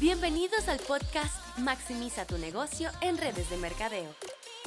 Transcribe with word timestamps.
Bienvenidos 0.00 0.68
al 0.68 0.78
podcast 0.86 1.34
Maximiza 1.58 2.24
tu 2.24 2.38
negocio 2.38 2.88
en 3.02 3.18
redes 3.18 3.50
de 3.50 3.56
mercadeo. 3.56 4.08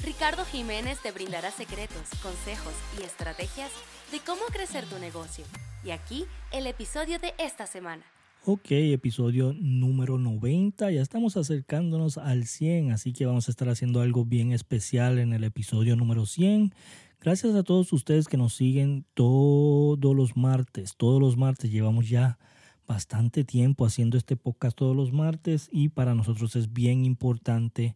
Ricardo 0.03 0.43
Jiménez 0.43 1.01
te 1.01 1.13
brindará 1.13 1.51
secretos, 1.51 2.09
consejos 2.21 2.73
y 2.99 3.03
estrategias 3.03 3.71
de 4.11 4.19
cómo 4.19 4.41
crecer 4.51 4.83
tu 4.87 4.99
negocio. 4.99 5.45
Y 5.85 5.91
aquí 5.91 6.25
el 6.51 6.67
episodio 6.67 7.17
de 7.17 7.33
esta 7.37 7.65
semana. 7.65 8.03
Ok, 8.43 8.71
episodio 8.71 9.55
número 9.57 10.17
90. 10.17 10.91
Ya 10.91 11.01
estamos 11.01 11.37
acercándonos 11.37 12.17
al 12.17 12.45
100, 12.45 12.91
así 12.91 13.13
que 13.13 13.25
vamos 13.25 13.47
a 13.47 13.51
estar 13.51 13.69
haciendo 13.69 14.01
algo 14.01 14.25
bien 14.25 14.51
especial 14.51 15.17
en 15.17 15.31
el 15.31 15.45
episodio 15.45 15.95
número 15.95 16.25
100. 16.25 16.73
Gracias 17.21 17.55
a 17.55 17.63
todos 17.63 17.93
ustedes 17.93 18.27
que 18.27 18.35
nos 18.35 18.53
siguen 18.53 19.05
todos 19.13 20.13
los 20.13 20.35
martes. 20.35 20.97
Todos 20.97 21.21
los 21.21 21.37
martes 21.37 21.71
llevamos 21.71 22.09
ya 22.09 22.37
bastante 22.91 23.45
tiempo 23.45 23.85
haciendo 23.85 24.17
este 24.17 24.35
podcast 24.35 24.75
todos 24.75 24.93
los 24.93 25.13
martes 25.13 25.69
y 25.71 25.87
para 25.87 26.13
nosotros 26.13 26.57
es 26.57 26.73
bien 26.73 27.05
importante 27.05 27.95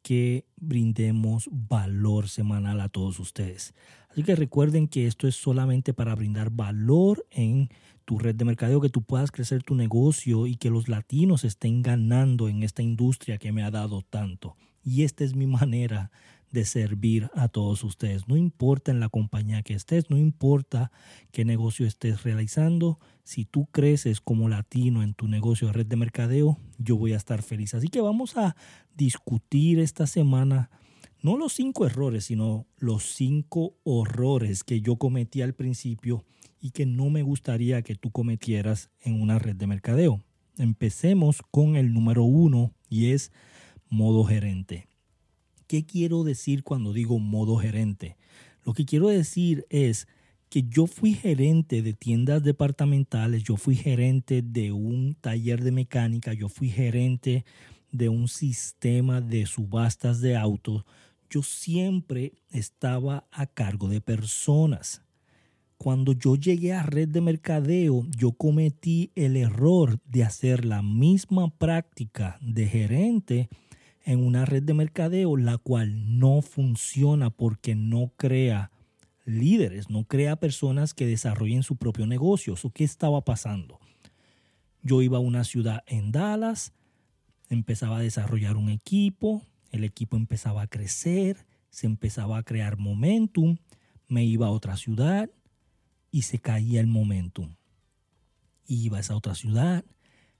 que 0.00 0.46
brindemos 0.56 1.50
valor 1.52 2.26
semanal 2.26 2.80
a 2.80 2.88
todos 2.88 3.20
ustedes. 3.20 3.74
Así 4.08 4.22
que 4.22 4.34
recuerden 4.34 4.88
que 4.88 5.06
esto 5.06 5.28
es 5.28 5.36
solamente 5.36 5.92
para 5.92 6.14
brindar 6.14 6.48
valor 6.48 7.26
en 7.30 7.68
tu 8.06 8.18
red 8.18 8.34
de 8.34 8.46
mercadeo, 8.46 8.80
que 8.80 8.88
tú 8.88 9.02
puedas 9.02 9.30
crecer 9.30 9.62
tu 9.62 9.74
negocio 9.74 10.46
y 10.46 10.56
que 10.56 10.70
los 10.70 10.88
latinos 10.88 11.44
estén 11.44 11.82
ganando 11.82 12.48
en 12.48 12.62
esta 12.62 12.80
industria 12.80 13.36
que 13.36 13.52
me 13.52 13.62
ha 13.62 13.70
dado 13.70 14.00
tanto. 14.00 14.56
Y 14.82 15.02
esta 15.02 15.22
es 15.22 15.34
mi 15.34 15.46
manera 15.46 16.10
de 16.50 16.64
servir 16.64 17.30
a 17.34 17.48
todos 17.48 17.84
ustedes. 17.84 18.28
No 18.28 18.36
importa 18.36 18.90
en 18.90 19.00
la 19.00 19.08
compañía 19.08 19.62
que 19.62 19.74
estés, 19.74 20.10
no 20.10 20.18
importa 20.18 20.90
qué 21.32 21.44
negocio 21.44 21.86
estés 21.86 22.22
realizando, 22.22 22.98
si 23.24 23.44
tú 23.44 23.66
creces 23.66 24.20
como 24.20 24.48
latino 24.48 25.02
en 25.02 25.14
tu 25.14 25.28
negocio 25.28 25.68
de 25.68 25.72
red 25.74 25.86
de 25.86 25.96
mercadeo, 25.96 26.58
yo 26.78 26.96
voy 26.96 27.12
a 27.12 27.16
estar 27.16 27.42
feliz. 27.42 27.74
Así 27.74 27.88
que 27.88 28.00
vamos 28.00 28.36
a 28.36 28.56
discutir 28.96 29.78
esta 29.78 30.06
semana 30.06 30.70
no 31.22 31.36
los 31.36 31.52
cinco 31.52 31.86
errores, 31.86 32.24
sino 32.24 32.66
los 32.78 33.04
cinco 33.14 33.76
horrores 33.84 34.64
que 34.64 34.80
yo 34.80 34.96
cometí 34.96 35.42
al 35.42 35.54
principio 35.54 36.24
y 36.60 36.70
que 36.70 36.86
no 36.86 37.10
me 37.10 37.22
gustaría 37.22 37.82
que 37.82 37.94
tú 37.94 38.10
cometieras 38.10 38.90
en 39.02 39.20
una 39.20 39.38
red 39.38 39.54
de 39.56 39.66
mercadeo. 39.66 40.22
Empecemos 40.56 41.42
con 41.50 41.76
el 41.76 41.92
número 41.92 42.24
uno 42.24 42.72
y 42.88 43.10
es 43.12 43.32
modo 43.90 44.24
gerente. 44.24 44.89
¿Qué 45.70 45.86
quiero 45.86 46.24
decir 46.24 46.64
cuando 46.64 46.92
digo 46.92 47.20
modo 47.20 47.54
gerente? 47.54 48.16
Lo 48.64 48.72
que 48.72 48.84
quiero 48.84 49.06
decir 49.06 49.66
es 49.70 50.08
que 50.48 50.64
yo 50.64 50.88
fui 50.88 51.14
gerente 51.14 51.80
de 51.80 51.92
tiendas 51.92 52.42
departamentales, 52.42 53.44
yo 53.44 53.56
fui 53.56 53.76
gerente 53.76 54.42
de 54.42 54.72
un 54.72 55.14
taller 55.14 55.62
de 55.62 55.70
mecánica, 55.70 56.32
yo 56.32 56.48
fui 56.48 56.70
gerente 56.70 57.44
de 57.92 58.08
un 58.08 58.26
sistema 58.26 59.20
de 59.20 59.46
subastas 59.46 60.20
de 60.20 60.36
autos, 60.36 60.84
yo 61.30 61.44
siempre 61.44 62.32
estaba 62.50 63.28
a 63.30 63.46
cargo 63.46 63.86
de 63.86 64.00
personas. 64.00 65.02
Cuando 65.78 66.14
yo 66.14 66.34
llegué 66.34 66.72
a 66.72 66.82
red 66.82 67.06
de 67.06 67.20
mercadeo, 67.20 68.08
yo 68.18 68.32
cometí 68.32 69.12
el 69.14 69.36
error 69.36 70.00
de 70.04 70.24
hacer 70.24 70.64
la 70.64 70.82
misma 70.82 71.48
práctica 71.48 72.40
de 72.40 72.66
gerente 72.66 73.48
en 74.10 74.26
una 74.26 74.44
red 74.44 74.64
de 74.64 74.74
mercadeo 74.74 75.36
la 75.36 75.56
cual 75.56 76.18
no 76.18 76.42
funciona 76.42 77.30
porque 77.30 77.76
no 77.76 78.12
crea 78.16 78.72
líderes, 79.24 79.88
no 79.88 80.02
crea 80.02 80.34
personas 80.34 80.94
que 80.94 81.06
desarrollen 81.06 81.62
su 81.62 81.76
propio 81.76 82.08
negocio. 82.08 82.56
qué 82.74 82.82
estaba 82.82 83.24
pasando? 83.24 83.78
Yo 84.82 85.00
iba 85.00 85.18
a 85.18 85.20
una 85.20 85.44
ciudad 85.44 85.84
en 85.86 86.10
Dallas, 86.10 86.72
empezaba 87.48 87.98
a 87.98 88.00
desarrollar 88.00 88.56
un 88.56 88.70
equipo, 88.70 89.46
el 89.70 89.84
equipo 89.84 90.16
empezaba 90.16 90.62
a 90.62 90.66
crecer, 90.66 91.46
se 91.68 91.86
empezaba 91.86 92.38
a 92.38 92.42
crear 92.42 92.78
momentum, 92.78 93.58
me 94.08 94.24
iba 94.24 94.48
a 94.48 94.50
otra 94.50 94.76
ciudad 94.76 95.30
y 96.10 96.22
se 96.22 96.40
caía 96.40 96.80
el 96.80 96.88
momentum. 96.88 97.54
Iba 98.66 98.96
a 98.96 99.00
esa 99.02 99.14
otra 99.14 99.36
ciudad, 99.36 99.84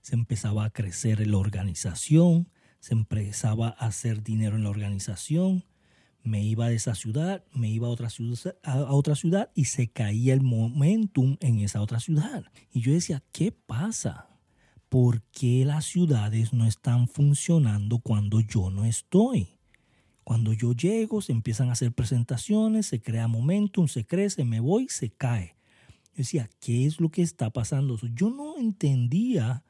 se 0.01 0.15
empezaba 0.15 0.65
a 0.65 0.71
crecer 0.71 1.25
la 1.25 1.37
organización, 1.37 2.49
se 2.81 2.93
empezaba 2.95 3.69
a 3.77 3.85
hacer 3.85 4.23
dinero 4.23 4.57
en 4.57 4.63
la 4.63 4.71
organización, 4.71 5.63
me 6.23 6.43
iba 6.43 6.67
de 6.67 6.75
esa 6.75 6.95
ciudad, 6.95 7.43
me 7.53 7.69
iba 7.69 7.87
a 7.87 7.91
otra 7.91 8.09
ciudad, 8.09 8.55
a 8.63 8.93
otra 8.93 9.15
ciudad 9.15 9.51
y 9.55 9.65
se 9.65 9.87
caía 9.87 10.33
el 10.33 10.41
momentum 10.41 11.37
en 11.39 11.59
esa 11.59 11.81
otra 11.81 11.99
ciudad. 11.99 12.43
Y 12.73 12.81
yo 12.81 12.91
decía, 12.91 13.23
¿qué 13.31 13.51
pasa? 13.51 14.27
¿Por 14.89 15.21
qué 15.31 15.63
las 15.63 15.85
ciudades 15.85 16.53
no 16.53 16.65
están 16.65 17.07
funcionando 17.07 17.99
cuando 17.99 18.39
yo 18.39 18.71
no 18.71 18.83
estoy? 18.83 19.59
Cuando 20.23 20.51
yo 20.51 20.73
llego, 20.73 21.21
se 21.21 21.31
empiezan 21.31 21.69
a 21.69 21.73
hacer 21.73 21.91
presentaciones, 21.93 22.87
se 22.87 22.99
crea 22.99 23.27
momentum, 23.27 23.87
se 23.87 24.05
crece, 24.05 24.43
me 24.43 24.59
voy, 24.59 24.87
se 24.89 25.11
cae. 25.11 25.55
Yo 26.13 26.17
decía, 26.17 26.49
¿qué 26.59 26.85
es 26.87 26.99
lo 26.99 27.09
que 27.09 27.21
está 27.21 27.51
pasando? 27.51 27.97
Yo 28.15 28.29
no 28.29 28.57
entendía 28.57 29.63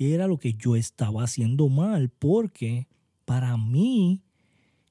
era 0.00 0.26
lo 0.26 0.38
que 0.38 0.54
yo 0.54 0.76
estaba 0.76 1.24
haciendo 1.24 1.68
mal, 1.68 2.08
porque 2.08 2.88
para 3.24 3.56
mí 3.56 4.22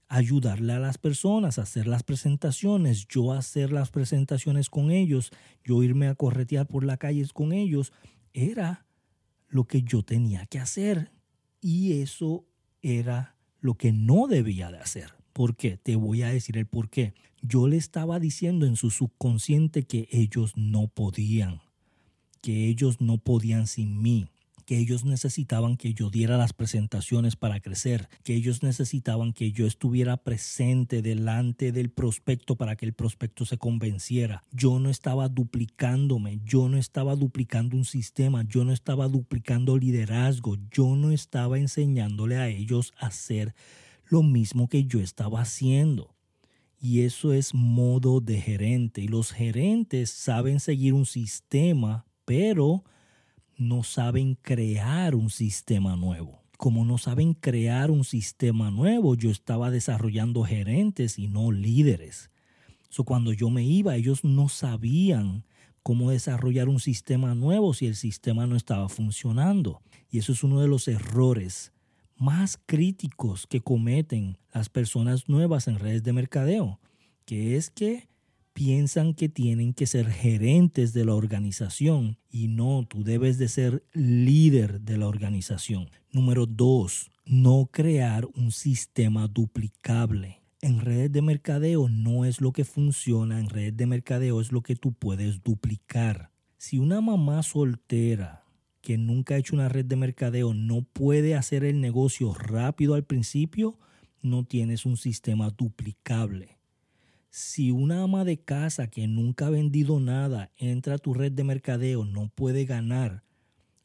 ayudarle 0.08 0.74
a 0.74 0.80
las 0.80 0.98
personas, 0.98 1.60
hacer 1.60 1.88
las 1.88 2.04
presentaciones, 2.04 3.08
yo 3.08 3.34
hacer 3.34 3.72
las 3.72 3.92
presentaciones 3.92 4.70
con 4.70 4.92
ellos, 4.92 5.32
yo 5.64 5.84
irme 5.84 6.08
a 6.08 6.16
corretear 6.16 6.68
por 6.68 6.84
la 6.84 6.98
calle 6.98 7.26
con 7.34 7.54
ellos, 7.54 7.94
era 8.34 8.86
lo 9.48 9.66
que 9.66 9.84
yo 9.84 10.04
tenía 10.04 10.46
que 10.46 10.60
hacer. 10.60 11.12
Y 11.62 12.02
eso 12.02 12.46
era 12.82 13.36
lo 13.60 13.76
que 13.76 13.92
no 13.92 14.28
debía 14.28 14.72
de 14.72 14.80
hacer. 14.80 15.14
¿Por 15.34 15.56
qué? 15.56 15.78
Te 15.78 15.96
voy 15.96 16.24
a 16.24 16.30
decir 16.30 16.58
el 16.58 16.66
por 16.66 16.90
qué. 16.90 17.14
Yo 17.42 17.68
le 17.68 17.78
estaba 17.78 18.20
diciendo 18.20 18.66
en 18.66 18.76
su 18.76 18.90
subconsciente 18.90 19.84
que 19.84 20.08
ellos 20.12 20.54
no 20.56 20.88
podían, 20.88 21.62
que 22.42 22.68
ellos 22.68 23.00
no 23.00 23.18
podían 23.18 23.68
sin 23.68 24.02
mí, 24.02 24.28
que 24.70 24.78
ellos 24.78 25.04
necesitaban 25.04 25.78
que 25.78 25.96
yo 25.96 26.12
diera 26.12 26.38
las 26.38 26.54
presentaciones 26.54 27.36
para 27.36 27.60
crecer, 27.60 28.08
que 28.24 28.36
ellos 28.36 28.62
necesitaban 28.62 29.34
que 29.34 29.52
yo 29.52 29.66
estuviera 29.66 30.16
presente 30.18 31.02
delante 31.02 31.72
del 31.72 31.90
prospecto 31.90 32.56
para 32.56 32.76
que 32.76 32.86
el 32.86 32.94
prospecto 32.94 33.46
se 33.46 33.58
convenciera. 33.58 34.44
Yo 34.52 34.78
no 34.78 34.92
estaba 34.92 35.28
duplicándome, 35.28 36.40
yo 36.44 36.70
no 36.70 36.78
estaba 36.78 37.16
duplicando 37.16 37.78
un 37.78 37.84
sistema, 37.84 38.44
yo 38.48 38.64
no 38.64 38.72
estaba 38.72 39.08
duplicando 39.08 39.76
liderazgo, 39.76 40.56
yo 40.70 40.96
no 40.96 41.10
estaba 41.10 41.58
enseñándole 41.58 42.38
a 42.38 42.48
ellos 42.48 42.94
a 43.00 43.08
hacer 43.08 43.56
lo 44.06 44.22
mismo 44.22 44.70
que 44.70 44.86
yo 44.86 45.00
estaba 45.00 45.42
haciendo. 45.42 46.16
Y 46.80 47.02
eso 47.02 47.34
es 47.34 47.56
modo 47.56 48.22
de 48.22 48.40
gerente. 48.40 49.02
Y 49.02 49.08
los 49.08 49.32
gerentes 49.32 50.12
saben 50.12 50.60
seguir 50.60 50.94
un 50.94 51.08
sistema, 51.08 52.06
pero 52.24 52.84
no 53.60 53.84
saben 53.84 54.36
crear 54.36 55.16
un 55.16 55.30
sistema 55.30 55.96
nuevo. 55.96 56.42
Como 56.58 56.86
no 56.86 56.98
saben 56.98 57.34
crear 57.34 57.92
un 57.92 58.04
sistema 58.04 58.72
nuevo, 58.72 59.16
yo 59.16 59.30
estaba 59.30 59.70
desarrollando 59.70 60.44
gerentes 60.44 61.20
y 61.20 61.28
no 61.28 61.52
líderes. 61.52 62.32
So, 62.90 63.04
cuando 63.04 63.34
yo 63.34 63.50
me 63.50 63.64
iba, 63.64 63.96
ellos 63.96 64.24
no 64.24 64.50
sabían 64.50 65.46
cómo 65.84 66.10
desarrollar 66.10 66.70
un 66.70 66.80
sistema 66.80 67.36
nuevo 67.36 67.74
si 67.74 67.86
el 67.86 67.96
sistema 67.96 68.48
no 68.48 68.56
estaba 68.56 68.90
funcionando. 68.90 69.82
Y 70.10 70.20
eso 70.20 70.32
es 70.32 70.44
uno 70.44 70.62
de 70.62 70.68
los 70.68 70.88
errores 70.88 71.72
más 72.16 72.60
críticos 72.66 73.48
que 73.48 73.62
cometen 73.62 74.38
las 74.54 74.70
personas 74.70 75.30
nuevas 75.30 75.68
en 75.68 75.80
redes 75.80 76.04
de 76.04 76.14
mercadeo, 76.14 76.80
que 77.26 77.56
es 77.56 77.70
que 77.70 78.10
piensan 78.60 79.14
que 79.14 79.30
tienen 79.30 79.74
que 79.74 79.88
ser 79.88 80.12
gerentes 80.12 80.92
de 80.92 81.06
la 81.06 81.16
organización 81.16 82.18
y 82.30 82.50
no, 82.50 82.86
tú 82.86 83.06
debes 83.06 83.38
de 83.38 83.48
ser 83.48 83.86
líder 83.94 84.82
de 84.82 84.98
la 84.98 85.08
organización. 85.08 85.90
Número 86.12 86.46
dos, 86.46 87.10
no 87.24 87.70
crear 87.72 88.28
un 88.36 88.52
sistema 88.52 89.30
duplicable. 89.30 90.42
En 90.60 90.82
redes 90.82 91.10
de 91.10 91.22
mercadeo 91.22 91.88
no 91.88 92.26
es 92.26 92.42
lo 92.42 92.52
que 92.52 92.66
funciona, 92.66 93.40
en 93.40 93.48
redes 93.48 93.78
de 93.78 93.86
mercadeo 93.86 94.42
es 94.42 94.52
lo 94.52 94.62
que 94.62 94.76
tú 94.76 94.92
puedes 94.92 95.42
duplicar. 95.42 96.34
Si 96.58 96.80
una 96.80 97.00
mamá 97.00 97.44
soltera 97.44 98.44
que 98.82 98.98
nunca 98.98 99.36
ha 99.36 99.38
hecho 99.38 99.56
una 99.56 99.70
red 99.70 99.86
de 99.86 99.96
mercadeo 99.96 100.54
no 100.54 100.82
puede 100.82 101.34
hacer 101.36 101.64
el 101.64 101.80
negocio 101.80 102.34
rápido 102.34 102.96
al 102.96 103.06
principio, 103.06 103.80
no 104.22 104.44
tienes 104.44 104.86
un 104.86 104.98
sistema 104.98 105.50
duplicable. 105.50 106.59
Si 107.30 107.70
una 107.70 108.04
ama 108.04 108.26
de 108.26 108.40
casa 108.40 108.88
que 108.88 109.08
nunca 109.08 109.48
ha 109.48 109.50
vendido 109.52 110.00
nada 110.00 110.52
entra 110.58 110.96
a 110.96 110.98
tu 110.98 111.14
red 111.14 111.32
de 111.32 111.44
mercadeo, 111.44 112.06
no 112.06 112.30
puede 112.30 112.66
ganar 112.66 113.24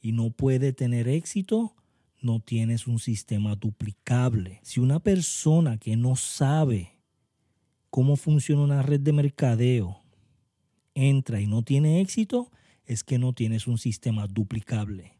y 0.00 0.12
no 0.12 0.30
puede 0.30 0.72
tener 0.72 1.08
éxito, 1.08 1.74
no 2.22 2.40
tienes 2.40 2.86
un 2.86 2.98
sistema 2.98 3.54
duplicable. 3.54 4.60
Si 4.62 4.80
una 4.80 4.98
persona 4.98 5.76
que 5.76 5.96
no 5.96 6.16
sabe 6.16 6.94
cómo 7.90 8.16
funciona 8.16 8.62
una 8.62 8.82
red 8.82 9.00
de 9.00 9.12
mercadeo 9.12 10.00
entra 10.94 11.40
y 11.40 11.46
no 11.46 11.62
tiene 11.62 12.00
éxito, 12.00 12.50
es 12.86 13.04
que 13.04 13.18
no 13.18 13.34
tienes 13.34 13.66
un 13.66 13.78
sistema 13.78 14.26
duplicable. 14.26 15.18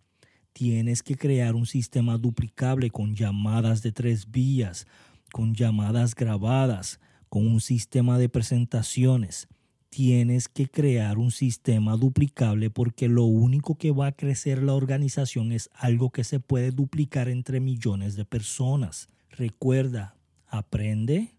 Tienes 0.54 1.02
que 1.02 1.16
crear 1.16 1.54
un 1.54 1.66
sistema 1.66 2.16
duplicable 2.16 2.90
con 2.90 3.14
llamadas 3.14 3.82
de 3.82 3.92
tres 3.92 4.30
vías, 4.30 4.86
con 5.32 5.54
llamadas 5.54 6.14
grabadas, 6.14 7.00
con 7.34 7.48
un 7.48 7.60
sistema 7.60 8.16
de 8.16 8.28
presentaciones. 8.28 9.48
Tienes 9.88 10.46
que 10.46 10.68
crear 10.68 11.18
un 11.18 11.32
sistema 11.32 11.96
duplicable 11.96 12.70
porque 12.70 13.08
lo 13.08 13.24
único 13.24 13.74
que 13.74 13.90
va 13.90 14.06
a 14.06 14.12
crecer 14.12 14.62
la 14.62 14.74
organización 14.74 15.50
es 15.50 15.68
algo 15.74 16.10
que 16.10 16.22
se 16.22 16.38
puede 16.38 16.70
duplicar 16.70 17.28
entre 17.28 17.58
millones 17.58 18.14
de 18.14 18.24
personas. 18.24 19.08
Recuerda, 19.30 20.16
aprende, 20.46 21.34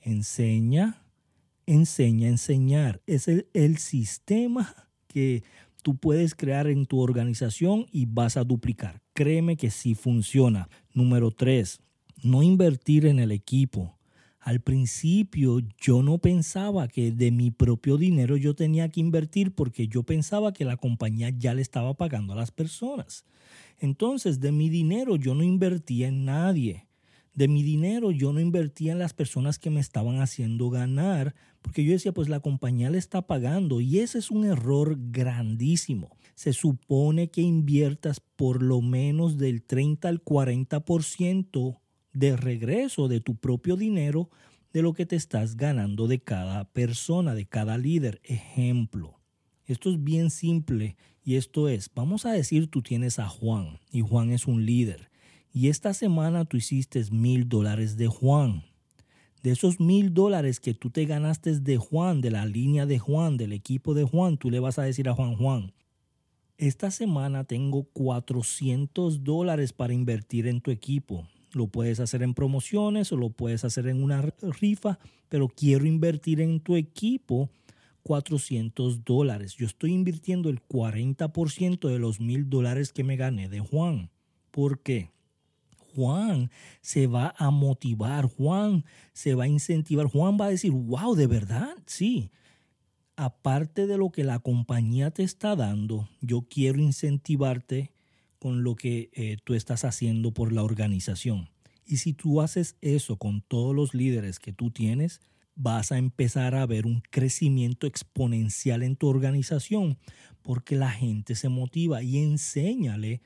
enseña, 0.00 1.04
enseña 1.66 2.28
enseñar. 2.28 3.02
Es 3.06 3.28
el, 3.28 3.48
el 3.52 3.76
sistema 3.76 4.88
que 5.08 5.44
tú 5.82 5.98
puedes 5.98 6.34
crear 6.34 6.68
en 6.68 6.86
tu 6.86 7.00
organización 7.00 7.84
y 7.92 8.06
vas 8.06 8.38
a 8.38 8.44
duplicar. 8.44 9.02
Créeme 9.12 9.58
que 9.58 9.68
sí 9.68 9.94
funciona. 9.94 10.70
Número 10.94 11.30
tres, 11.32 11.82
no 12.22 12.42
invertir 12.42 13.04
en 13.04 13.18
el 13.18 13.30
equipo. 13.30 13.97
Al 14.40 14.60
principio 14.60 15.60
yo 15.80 16.02
no 16.02 16.18
pensaba 16.18 16.88
que 16.88 17.12
de 17.12 17.30
mi 17.30 17.50
propio 17.50 17.96
dinero 17.96 18.36
yo 18.36 18.54
tenía 18.54 18.88
que 18.88 19.00
invertir 19.00 19.52
porque 19.54 19.88
yo 19.88 20.04
pensaba 20.04 20.52
que 20.52 20.64
la 20.64 20.76
compañía 20.76 21.30
ya 21.30 21.54
le 21.54 21.62
estaba 21.62 21.94
pagando 21.94 22.32
a 22.32 22.36
las 22.36 22.50
personas. 22.50 23.24
Entonces 23.78 24.40
de 24.40 24.52
mi 24.52 24.68
dinero 24.68 25.16
yo 25.16 25.34
no 25.34 25.42
invertía 25.42 26.08
en 26.08 26.24
nadie 26.24 26.88
de 27.38 27.46
mi 27.46 27.62
dinero 27.62 28.10
yo 28.10 28.32
no 28.32 28.40
invertía 28.40 28.90
en 28.90 28.98
las 28.98 29.14
personas 29.14 29.60
que 29.60 29.70
me 29.70 29.78
estaban 29.78 30.20
haciendo 30.20 30.70
ganar, 30.70 31.36
porque 31.62 31.84
yo 31.84 31.92
decía, 31.92 32.10
pues 32.10 32.28
la 32.28 32.40
compañía 32.40 32.90
le 32.90 32.98
está 32.98 33.28
pagando 33.28 33.80
y 33.80 34.00
ese 34.00 34.18
es 34.18 34.32
un 34.32 34.44
error 34.44 34.96
grandísimo. 35.12 36.16
Se 36.34 36.52
supone 36.52 37.30
que 37.30 37.40
inviertas 37.40 38.18
por 38.18 38.60
lo 38.60 38.80
menos 38.80 39.38
del 39.38 39.62
30 39.62 40.08
al 40.08 40.24
40% 40.24 41.78
de 42.18 42.36
regreso 42.36 43.08
de 43.08 43.20
tu 43.20 43.36
propio 43.36 43.76
dinero 43.76 44.30
de 44.72 44.82
lo 44.82 44.92
que 44.92 45.06
te 45.06 45.16
estás 45.16 45.56
ganando 45.56 46.08
de 46.08 46.18
cada 46.18 46.64
persona, 46.64 47.34
de 47.34 47.46
cada 47.46 47.78
líder. 47.78 48.20
Ejemplo. 48.24 49.20
Esto 49.66 49.90
es 49.90 50.02
bien 50.02 50.30
simple 50.30 50.96
y 51.22 51.36
esto 51.36 51.68
es, 51.68 51.90
vamos 51.94 52.24
a 52.24 52.32
decir 52.32 52.70
tú 52.70 52.82
tienes 52.82 53.18
a 53.18 53.28
Juan 53.28 53.80
y 53.92 54.00
Juan 54.00 54.30
es 54.30 54.46
un 54.46 54.64
líder 54.64 55.10
y 55.52 55.68
esta 55.68 55.92
semana 55.94 56.44
tú 56.44 56.56
hiciste 56.56 57.02
mil 57.10 57.48
dólares 57.48 57.96
de 57.96 58.06
Juan. 58.06 58.64
De 59.42 59.52
esos 59.52 59.78
mil 59.78 60.14
dólares 60.14 60.58
que 60.58 60.74
tú 60.74 60.90
te 60.90 61.04
ganaste 61.04 61.58
de 61.60 61.76
Juan, 61.76 62.20
de 62.20 62.30
la 62.30 62.44
línea 62.44 62.86
de 62.86 62.98
Juan, 62.98 63.36
del 63.36 63.52
equipo 63.52 63.94
de 63.94 64.04
Juan, 64.04 64.36
tú 64.36 64.50
le 64.50 64.60
vas 64.60 64.78
a 64.78 64.82
decir 64.82 65.08
a 65.08 65.14
Juan, 65.14 65.36
Juan, 65.36 65.72
esta 66.56 66.90
semana 66.90 67.44
tengo 67.44 67.84
400 67.84 69.22
dólares 69.22 69.72
para 69.72 69.94
invertir 69.94 70.48
en 70.48 70.60
tu 70.60 70.70
equipo. 70.70 71.26
Lo 71.52 71.68
puedes 71.68 72.00
hacer 72.00 72.22
en 72.22 72.34
promociones 72.34 73.12
o 73.12 73.16
lo 73.16 73.30
puedes 73.30 73.64
hacer 73.64 73.86
en 73.88 74.02
una 74.02 74.22
rifa, 74.60 74.98
pero 75.28 75.48
quiero 75.48 75.86
invertir 75.86 76.40
en 76.40 76.60
tu 76.60 76.76
equipo 76.76 77.50
400 78.02 79.04
dólares. 79.04 79.54
Yo 79.54 79.66
estoy 79.66 79.92
invirtiendo 79.92 80.48
el 80.48 80.62
40% 80.66 81.88
de 81.88 81.98
los 81.98 82.20
mil 82.20 82.48
dólares 82.48 82.92
que 82.92 83.04
me 83.04 83.16
gané 83.16 83.48
de 83.48 83.60
Juan. 83.60 84.10
¿Por 84.50 84.80
qué? 84.80 85.10
Juan 85.94 86.50
se 86.80 87.06
va 87.06 87.34
a 87.36 87.50
motivar, 87.50 88.26
Juan 88.26 88.84
se 89.12 89.34
va 89.34 89.44
a 89.44 89.48
incentivar, 89.48 90.06
Juan 90.06 90.38
va 90.40 90.46
a 90.46 90.50
decir, 90.50 90.70
wow, 90.70 91.14
de 91.14 91.26
verdad, 91.26 91.76
sí. 91.86 92.30
Aparte 93.16 93.86
de 93.86 93.98
lo 93.98 94.10
que 94.10 94.22
la 94.22 94.38
compañía 94.38 95.10
te 95.10 95.24
está 95.24 95.56
dando, 95.56 96.08
yo 96.20 96.42
quiero 96.48 96.78
incentivarte 96.78 97.90
con 98.38 98.62
lo 98.62 98.76
que 98.76 99.10
eh, 99.12 99.36
tú 99.44 99.54
estás 99.54 99.84
haciendo 99.84 100.32
por 100.32 100.52
la 100.52 100.62
organización. 100.62 101.50
Y 101.84 101.98
si 101.98 102.12
tú 102.12 102.40
haces 102.40 102.76
eso 102.80 103.16
con 103.16 103.40
todos 103.40 103.74
los 103.74 103.94
líderes 103.94 104.38
que 104.38 104.52
tú 104.52 104.70
tienes, 104.70 105.20
vas 105.54 105.90
a 105.90 105.98
empezar 105.98 106.54
a 106.54 106.66
ver 106.66 106.86
un 106.86 107.02
crecimiento 107.10 107.86
exponencial 107.86 108.82
en 108.82 108.94
tu 108.94 109.08
organización 109.08 109.98
porque 110.42 110.76
la 110.76 110.90
gente 110.90 111.34
se 111.34 111.48
motiva 111.48 112.02
y 112.02 112.18
enséñale 112.18 113.22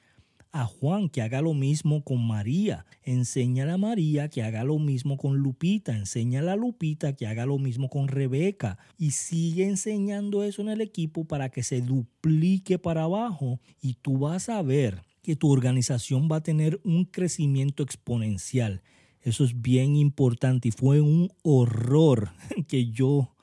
a 0.53 0.67
Juan 0.67 1.09
que 1.09 1.23
haga 1.23 1.41
lo 1.41 1.55
mismo 1.55 2.05
con 2.05 2.25
María. 2.27 2.85
Enséñale 3.03 3.73
a 3.73 3.79
María 3.79 4.29
que 4.29 4.43
haga 4.43 4.65
lo 4.65 4.79
mismo 4.79 5.17
con 5.17 5.39
Lupita. 5.39 5.97
Enséñale 5.97 6.51
a 6.51 6.57
Lupita 6.57 7.17
que 7.17 7.27
haga 7.27 7.47
lo 7.47 7.59
mismo 7.59 7.89
con 7.89 8.07
Rebeca. 8.07 8.79
Y 8.99 9.13
sigue 9.13 9.65
enseñando 9.65 10.45
eso 10.45 10.61
en 10.61 10.69
el 10.69 10.83
equipo 10.83 11.25
para 11.25 11.49
que 11.49 11.63
se 11.63 11.81
duplique 11.81 12.79
para 12.79 13.05
abajo. 13.05 13.61
Y 13.81 13.95
tú 13.95 14.19
vas 14.19 14.51
a 14.51 14.61
ver 14.63 15.03
que 15.23 15.37
tu 15.37 15.51
organización 15.51 16.29
va 16.31 16.37
a 16.37 16.43
tener 16.43 16.81
un 16.85 17.07
crecimiento 17.07 17.83
exponencial. 17.83 18.83
Eso 19.23 19.45
es 19.45 19.63
bien 19.63 19.97
importante 19.97 20.69
y 20.69 20.73
fue 20.73 21.01
un 21.01 21.33
horror 21.43 22.33
que 22.69 22.91
yo 22.91 23.35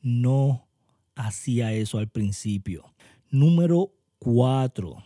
no 0.00 0.66
hacía 1.14 1.74
eso 1.74 1.98
al 1.98 2.08
principio. 2.08 2.94
Número 3.30 3.92
cuatro 4.18 5.02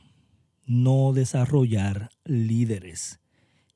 no 0.69 1.15
desarrollar 1.15 2.11
líderes. 2.25 3.21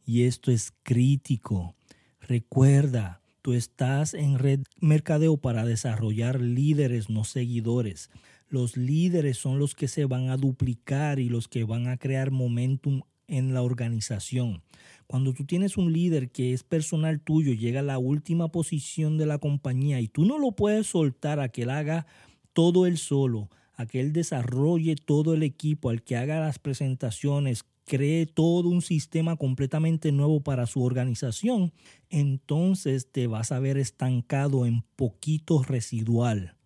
Y 0.05 0.25
esto 0.25 0.53
es 0.53 0.75
crítico. 0.83 1.75
Recuerda, 2.21 3.23
tú 3.41 3.55
estás 3.55 4.13
en 4.13 4.39
red 4.39 4.61
mercadeo 4.79 5.39
para 5.39 5.65
desarrollar 5.65 6.41
líderes, 6.41 7.09
no 7.09 7.25
seguidores. 7.25 8.11
Los 8.49 8.77
líderes 8.77 9.39
son 9.39 9.59
los 9.59 9.75
que 9.75 9.89
se 9.89 10.05
van 10.05 10.29
a 10.29 10.37
duplicar 10.37 11.19
y 11.19 11.31
los 11.31 11.49
que 11.49 11.65
van 11.65 11.89
a 11.89 11.97
crear 11.97 12.31
momentum 12.31 13.01
en 13.27 13.55
la 13.55 13.63
organización. 13.63 14.63
Cuando 15.07 15.33
tú 15.33 15.47
tienes 15.47 15.79
un 15.79 15.95
líder 15.95 16.31
que 16.31 16.53
es 16.53 16.63
personal 16.63 17.21
tuyo, 17.21 17.55
llega 17.55 17.81
a 17.81 17.85
la 17.85 17.99
última 17.99 18.49
posición 18.49 19.17
de 19.17 19.25
la 19.25 19.39
compañía 19.39 19.99
y 20.01 20.09
tú 20.09 20.27
no 20.27 20.39
lo 20.39 20.53
puedes 20.53 20.89
soltar 20.89 21.41
a 21.41 21.49
que 21.49 21.63
él 21.63 21.71
haga 21.71 22.07
todo 22.53 22.85
él 22.85 22.99
solo, 22.99 23.49
a 23.75 23.87
que 23.87 24.01
él 24.01 24.13
desarrolle 24.13 24.97
todo 24.97 25.35
el 25.35 25.43
equipo, 25.43 25.91
al 25.91 26.03
que 26.03 26.17
haga 26.17 26.41
las 26.41 26.59
presentaciones, 26.59 27.65
cree 27.85 28.27
todo 28.27 28.69
un 28.69 28.83
sistema 28.83 29.37
completamente 29.37 30.13
nuevo 30.13 30.41
para 30.41 30.67
su 30.67 30.83
organización, 30.83 31.73
entonces 32.11 33.11
te 33.11 33.27
vas 33.27 33.53
a 33.53 33.59
ver 33.59 33.77
estancado 33.77 34.67
en 34.67 34.83
poquito 34.97 35.63
residual, 35.63 36.57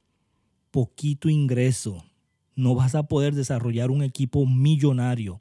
poquito 0.71 1.29
ingreso. 1.29 2.05
No 2.55 2.75
vas 2.75 2.95
a 2.95 3.05
poder 3.05 3.35
desarrollar 3.35 3.91
un 3.91 4.03
equipo 4.03 4.47
millonario. 4.47 5.41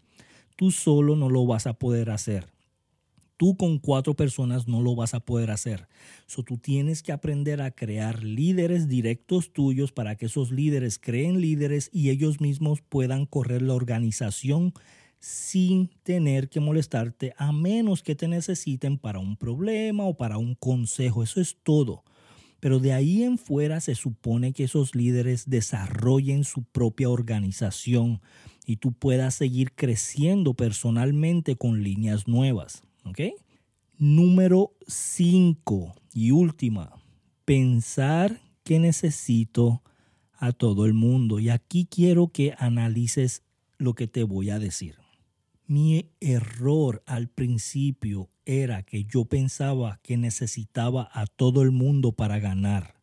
Tú 0.55 0.71
solo 0.71 1.15
no 1.15 1.29
lo 1.29 1.45
vas 1.45 1.67
a 1.67 1.73
poder 1.73 2.09
hacer. 2.09 2.54
Tú 3.37 3.57
con 3.57 3.79
cuatro 3.79 4.15
personas 4.15 4.67
no 4.67 4.81
lo 4.81 4.95
vas 4.95 5.13
a 5.13 5.19
poder 5.19 5.51
hacer. 5.51 5.87
So, 6.25 6.43
tú 6.43 6.57
tienes 6.57 7.03
que 7.03 7.11
aprender 7.11 7.61
a 7.61 7.71
crear 7.71 8.23
líderes 8.23 8.87
directos 8.87 9.51
tuyos 9.51 9.91
para 9.91 10.15
que 10.15 10.27
esos 10.27 10.51
líderes 10.51 10.99
creen 10.99 11.41
líderes 11.41 11.89
y 11.91 12.11
ellos 12.11 12.39
mismos 12.39 12.81
puedan 12.81 13.25
correr 13.25 13.61
la 13.61 13.73
organización 13.73 14.73
sin 15.19 15.89
tener 16.03 16.49
que 16.49 16.59
molestarte 16.59 17.33
a 17.37 17.51
menos 17.51 18.03
que 18.03 18.15
te 18.15 18.27
necesiten 18.27 18.97
para 18.97 19.19
un 19.19 19.35
problema 19.35 20.05
o 20.05 20.15
para 20.15 20.37
un 20.37 20.55
consejo. 20.55 21.23
Eso 21.23 21.41
es 21.41 21.57
todo. 21.63 22.03
Pero 22.59 22.79
de 22.79 22.93
ahí 22.93 23.23
en 23.23 23.37
fuera 23.37 23.79
se 23.79 23.95
supone 23.95 24.53
que 24.53 24.63
esos 24.63 24.95
líderes 24.95 25.49
desarrollen 25.49 26.43
su 26.43 26.63
propia 26.63 27.09
organización 27.09 28.21
y 28.65 28.77
tú 28.77 28.93
puedas 28.93 29.35
seguir 29.35 29.73
creciendo 29.73 30.53
personalmente 30.53 31.55
con 31.55 31.83
líneas 31.83 32.27
nuevas. 32.27 32.83
Número 33.97 34.73
5 34.87 35.95
y 36.13 36.31
última, 36.31 36.91
pensar 37.45 38.41
que 38.63 38.79
necesito 38.79 39.81
a 40.37 40.51
todo 40.51 40.85
el 40.85 40.93
mundo. 40.93 41.39
Y 41.39 41.49
aquí 41.49 41.87
quiero 41.89 42.27
que 42.27 42.53
analices 42.57 43.43
lo 43.77 43.93
que 43.93 44.07
te 44.07 44.23
voy 44.23 44.49
a 44.49 44.59
decir. 44.59 44.95
Mi 45.67 46.11
error 46.19 47.03
al 47.05 47.29
principio 47.29 48.29
era 48.45 48.83
que 48.83 49.05
yo 49.05 49.25
pensaba 49.25 49.99
que 50.03 50.17
necesitaba 50.17 51.09
a 51.13 51.25
todo 51.25 51.61
el 51.61 51.71
mundo 51.71 52.11
para 52.11 52.39
ganar. 52.39 52.95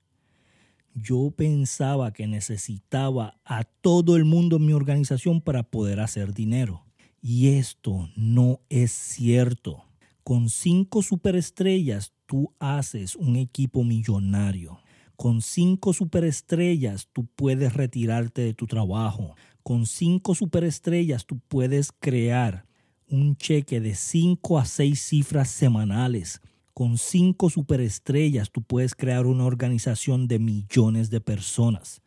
Yo 0.94 1.32
pensaba 1.34 2.12
que 2.12 2.26
necesitaba 2.26 3.40
a 3.44 3.64
todo 3.64 4.16
el 4.16 4.24
mundo 4.24 4.56
en 4.56 4.66
mi 4.66 4.74
organización 4.74 5.40
para 5.40 5.62
poder 5.62 6.00
hacer 6.00 6.34
dinero. 6.34 6.84
Y 7.22 7.48
esto 7.48 8.10
no 8.14 8.60
es 8.68 8.92
cierto. 8.92 9.84
Con 10.24 10.48
cinco 10.50 11.02
superestrellas 11.02 12.12
tú 12.26 12.54
haces 12.60 13.16
un 13.16 13.34
equipo 13.34 13.82
millonario. 13.82 14.78
Con 15.16 15.42
cinco 15.42 15.92
superestrellas 15.92 17.08
tú 17.12 17.26
puedes 17.26 17.74
retirarte 17.74 18.42
de 18.42 18.54
tu 18.54 18.66
trabajo. 18.66 19.34
Con 19.64 19.84
cinco 19.86 20.34
superestrellas 20.36 21.26
tú 21.26 21.40
puedes 21.48 21.90
crear 21.90 22.66
un 23.08 23.36
cheque 23.36 23.80
de 23.80 23.96
cinco 23.96 24.58
a 24.58 24.64
seis 24.64 25.02
cifras 25.02 25.50
semanales. 25.50 26.40
Con 26.72 26.98
cinco 26.98 27.50
superestrellas 27.50 28.50
tú 28.50 28.62
puedes 28.62 28.94
crear 28.94 29.26
una 29.26 29.44
organización 29.44 30.28
de 30.28 30.38
millones 30.38 31.10
de 31.10 31.20
personas. 31.20 32.00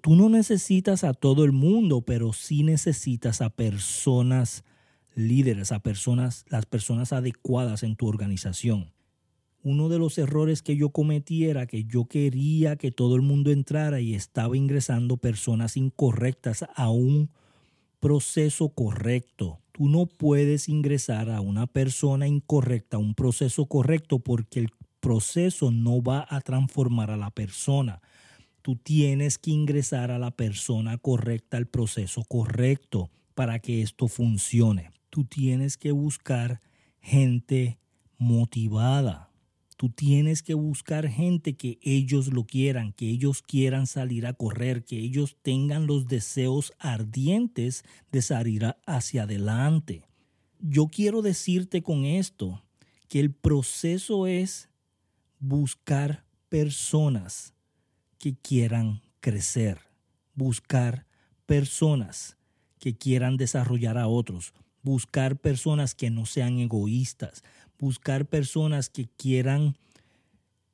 tú 0.00 0.16
no 0.16 0.30
necesitas 0.30 1.04
a 1.04 1.12
todo 1.12 1.44
el 1.44 1.52
mundo, 1.52 2.00
pero 2.00 2.32
sí 2.32 2.62
necesitas 2.62 3.42
a 3.42 3.50
personas 3.50 4.64
líderes, 5.14 5.72
a 5.72 5.80
personas, 5.80 6.44
las 6.48 6.66
personas 6.66 7.12
adecuadas 7.12 7.82
en 7.82 7.96
tu 7.96 8.06
organización. 8.06 8.92
Uno 9.62 9.88
de 9.88 9.98
los 9.98 10.18
errores 10.18 10.60
que 10.60 10.76
yo 10.76 10.90
cometí 10.90 11.46
era 11.46 11.66
que 11.66 11.84
yo 11.84 12.04
quería 12.04 12.76
que 12.76 12.90
todo 12.90 13.16
el 13.16 13.22
mundo 13.22 13.50
entrara 13.50 14.00
y 14.00 14.14
estaba 14.14 14.56
ingresando 14.56 15.16
personas 15.16 15.78
incorrectas 15.78 16.66
a 16.74 16.90
un 16.90 17.30
proceso 17.98 18.68
correcto. 18.68 19.60
Tú 19.72 19.88
no 19.88 20.04
puedes 20.04 20.68
ingresar 20.68 21.30
a 21.30 21.40
una 21.40 21.66
persona 21.66 22.28
incorrecta 22.28 22.98
a 22.98 23.00
un 23.00 23.14
proceso 23.14 23.64
correcto 23.64 24.18
porque 24.18 24.60
el 24.60 24.68
proceso 25.00 25.70
no 25.70 26.02
va 26.02 26.26
a 26.28 26.42
transformar 26.42 27.10
a 27.10 27.16
la 27.16 27.30
persona. 27.30 28.02
Tú 28.60 28.76
tienes 28.76 29.38
que 29.38 29.50
ingresar 29.50 30.10
a 30.10 30.18
la 30.18 30.30
persona 30.30 30.98
correcta 30.98 31.56
al 31.56 31.66
proceso 31.66 32.22
correcto 32.24 33.10
para 33.34 33.58
que 33.58 33.82
esto 33.82 34.08
funcione. 34.08 34.93
Tú 35.14 35.24
tienes 35.24 35.76
que 35.76 35.92
buscar 35.92 36.60
gente 36.98 37.78
motivada. 38.18 39.30
Tú 39.76 39.88
tienes 39.88 40.42
que 40.42 40.54
buscar 40.54 41.06
gente 41.06 41.54
que 41.54 41.78
ellos 41.82 42.32
lo 42.32 42.46
quieran, 42.46 42.92
que 42.92 43.10
ellos 43.10 43.40
quieran 43.40 43.86
salir 43.86 44.26
a 44.26 44.32
correr, 44.32 44.84
que 44.84 44.98
ellos 44.98 45.36
tengan 45.40 45.86
los 45.86 46.08
deseos 46.08 46.72
ardientes 46.80 47.84
de 48.10 48.22
salir 48.22 48.74
hacia 48.86 49.22
adelante. 49.22 50.02
Yo 50.58 50.88
quiero 50.88 51.22
decirte 51.22 51.80
con 51.80 52.06
esto 52.06 52.64
que 53.06 53.20
el 53.20 53.32
proceso 53.32 54.26
es 54.26 54.68
buscar 55.38 56.24
personas 56.48 57.54
que 58.18 58.34
quieran 58.34 59.00
crecer, 59.20 59.78
buscar 60.34 61.06
personas 61.46 62.36
que 62.80 62.96
quieran 62.96 63.36
desarrollar 63.36 63.96
a 63.96 64.08
otros, 64.08 64.52
buscar 64.84 65.36
personas 65.36 65.94
que 65.94 66.10
no 66.10 66.26
sean 66.26 66.58
egoístas, 66.58 67.42
buscar 67.78 68.26
personas 68.26 68.88
que 68.88 69.08
quieran 69.16 69.76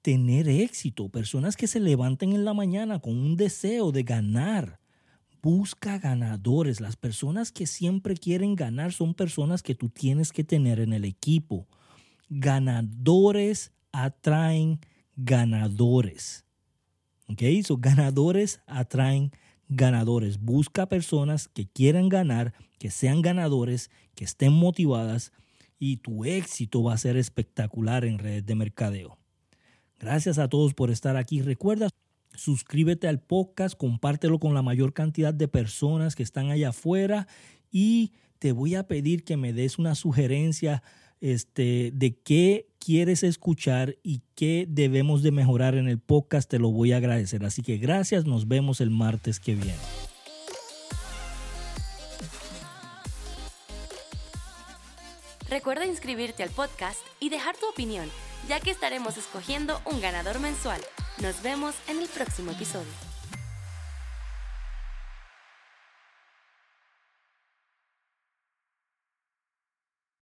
tener 0.02 0.48
éxito, 0.48 1.08
personas 1.08 1.56
que 1.56 1.66
se 1.66 1.80
levanten 1.80 2.32
en 2.32 2.44
la 2.44 2.52
mañana 2.52 2.98
con 2.98 3.16
un 3.16 3.36
deseo 3.36 3.92
de 3.92 4.02
ganar. 4.02 4.80
Busca 5.42 5.98
ganadores. 5.98 6.80
Las 6.80 6.96
personas 6.96 7.50
que 7.50 7.66
siempre 7.66 8.14
quieren 8.14 8.56
ganar 8.56 8.92
son 8.92 9.14
personas 9.14 9.62
que 9.62 9.74
tú 9.74 9.88
tienes 9.88 10.32
que 10.32 10.44
tener 10.44 10.80
en 10.80 10.92
el 10.92 11.04
equipo. 11.04 11.66
Ganadores 12.28 13.72
atraen 13.92 14.80
ganadores. 15.16 16.44
¿Ok? 17.28 17.42
So, 17.64 17.78
ganadores 17.78 18.60
atraen 18.66 19.32
ganadores. 19.70 20.40
Busca 20.40 20.88
personas 20.88 21.48
que 21.48 21.66
quieran 21.66 22.08
ganar, 22.08 22.52
que 22.78 22.90
sean 22.90 23.22
ganadores, 23.22 23.90
que 24.14 24.24
estén 24.24 24.52
motivadas 24.52 25.32
y 25.78 25.98
tu 25.98 26.24
éxito 26.24 26.82
va 26.82 26.94
a 26.94 26.98
ser 26.98 27.16
espectacular 27.16 28.04
en 28.04 28.18
redes 28.18 28.44
de 28.44 28.54
mercadeo. 28.54 29.16
Gracias 29.98 30.38
a 30.38 30.48
todos 30.48 30.74
por 30.74 30.90
estar 30.90 31.16
aquí. 31.16 31.40
Recuerda, 31.40 31.88
suscríbete 32.34 33.08
al 33.08 33.20
podcast, 33.20 33.76
compártelo 33.76 34.38
con 34.38 34.54
la 34.54 34.62
mayor 34.62 34.92
cantidad 34.92 35.32
de 35.32 35.48
personas 35.48 36.16
que 36.16 36.22
están 36.22 36.50
allá 36.50 36.70
afuera 36.70 37.28
y 37.70 38.12
te 38.38 38.52
voy 38.52 38.74
a 38.74 38.88
pedir 38.88 39.24
que 39.24 39.36
me 39.36 39.52
des 39.52 39.78
una 39.78 39.94
sugerencia 39.94 40.82
este, 41.20 41.90
de 41.94 42.16
qué 42.18 42.66
quieres 42.78 43.22
escuchar 43.22 43.96
y 44.02 44.22
qué 44.34 44.66
debemos 44.68 45.22
de 45.22 45.32
mejorar 45.32 45.74
en 45.74 45.88
el 45.88 45.98
podcast, 45.98 46.50
te 46.50 46.58
lo 46.58 46.70
voy 46.70 46.92
a 46.92 46.96
agradecer. 46.96 47.44
Así 47.44 47.62
que 47.62 47.76
gracias, 47.76 48.24
nos 48.24 48.48
vemos 48.48 48.80
el 48.80 48.90
martes 48.90 49.38
que 49.38 49.54
viene. 49.54 49.74
Recuerda 55.48 55.84
inscribirte 55.84 56.44
al 56.44 56.50
podcast 56.50 57.00
y 57.18 57.28
dejar 57.28 57.56
tu 57.56 57.68
opinión, 57.68 58.08
ya 58.48 58.60
que 58.60 58.70
estaremos 58.70 59.16
escogiendo 59.16 59.80
un 59.84 60.00
ganador 60.00 60.38
mensual. 60.38 60.80
Nos 61.20 61.42
vemos 61.42 61.74
en 61.88 62.00
el 62.00 62.08
próximo 62.08 62.52
episodio. 62.52 63.09